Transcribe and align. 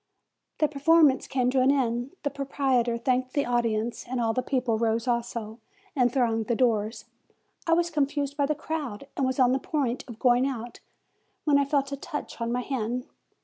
The 0.57 0.67
performance 0.67 1.27
came 1.27 1.51
to 1.51 1.61
an 1.61 1.69
end; 1.71 2.15
the 2.23 2.31
proprietor 2.31 2.97
thanked 2.97 3.33
the 3.33 3.45
audience; 3.45 4.03
and 4.07 4.19
all 4.19 4.33
the 4.33 4.41
people 4.41 4.79
rose 4.79 5.07
also, 5.07 5.59
and 5.95 6.11
thronged 6.11 6.47
the 6.47 6.55
doors. 6.55 7.05
I 7.67 7.73
was 7.73 7.91
confused 7.91 8.35
by 8.35 8.47
the 8.47 8.55
crowd, 8.55 9.05
and 9.15 9.27
was 9.27 9.37
on 9.39 9.51
the 9.51 9.59
point 9.59 10.03
of 10.07 10.17
going 10.17 10.47
out, 10.47 10.79
when 11.43 11.59
I 11.59 11.65
feh 11.65 11.77
a 11.93 11.97
touch 11.97 12.41
on 12.41 12.51
my 12.51 12.61
hand. 12.61 13.05